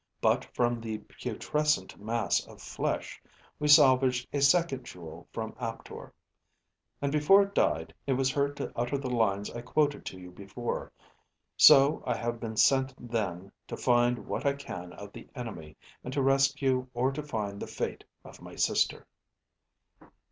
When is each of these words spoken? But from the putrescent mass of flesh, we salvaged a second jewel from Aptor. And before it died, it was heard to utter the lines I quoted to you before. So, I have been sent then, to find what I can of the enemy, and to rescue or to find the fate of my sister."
But 0.19 0.45
from 0.55 0.81
the 0.81 0.97
putrescent 0.97 1.99
mass 1.99 2.43
of 2.47 2.59
flesh, 2.59 3.21
we 3.59 3.67
salvaged 3.67 4.27
a 4.33 4.41
second 4.41 4.83
jewel 4.83 5.27
from 5.31 5.55
Aptor. 5.59 6.11
And 7.03 7.11
before 7.11 7.43
it 7.43 7.53
died, 7.53 7.93
it 8.07 8.13
was 8.13 8.31
heard 8.31 8.57
to 8.57 8.71
utter 8.75 8.97
the 8.97 9.11
lines 9.11 9.51
I 9.51 9.61
quoted 9.61 10.03
to 10.07 10.19
you 10.19 10.31
before. 10.31 10.91
So, 11.55 12.01
I 12.03 12.15
have 12.17 12.39
been 12.39 12.57
sent 12.57 12.95
then, 13.11 13.51
to 13.67 13.77
find 13.77 14.25
what 14.25 14.43
I 14.43 14.53
can 14.53 14.91
of 14.93 15.13
the 15.13 15.29
enemy, 15.35 15.77
and 16.03 16.11
to 16.13 16.21
rescue 16.23 16.87
or 16.95 17.11
to 17.11 17.21
find 17.21 17.59
the 17.59 17.67
fate 17.67 18.03
of 18.25 18.41
my 18.41 18.55
sister." 18.55 19.05